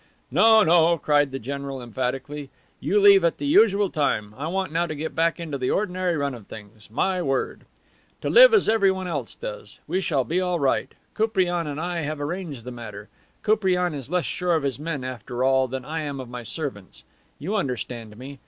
"No, 0.31 0.63
no," 0.63 0.97
cried 0.97 1.29
the 1.31 1.37
general 1.37 1.79
emphatically. 1.79 2.49
"You 2.79 2.99
leave 2.99 3.23
at 3.23 3.37
the 3.37 3.45
usual 3.45 3.91
time. 3.91 4.33
I 4.35 4.47
want 4.47 4.71
now 4.73 4.87
to 4.87 4.95
get 4.95 5.13
back 5.13 5.39
into 5.39 5.59
the 5.59 5.69
ordinary 5.69 6.17
run 6.17 6.33
of 6.33 6.47
things, 6.47 6.89
my 6.89 7.21
word! 7.21 7.65
To 8.21 8.27
live 8.27 8.51
as 8.51 8.67
everyone 8.67 9.07
else 9.07 9.35
does. 9.35 9.77
We 9.87 10.01
shall 10.01 10.23
be 10.23 10.41
all 10.41 10.59
right. 10.59 10.91
Koupriane 11.13 11.67
and 11.67 11.79
I 11.79 11.97
have 11.99 12.19
arranged 12.19 12.65
the 12.65 12.71
matter. 12.71 13.09
Koupriane 13.43 13.93
is 13.93 14.09
less 14.09 14.25
sure 14.25 14.55
of 14.55 14.63
his 14.63 14.79
men, 14.79 15.03
after 15.03 15.43
all, 15.43 15.67
than 15.67 15.85
I 15.85 16.01
am 16.01 16.19
of 16.19 16.27
my 16.29 16.41
servants. 16.41 17.03
You 17.37 17.55
understand 17.55 18.17
me. 18.17 18.39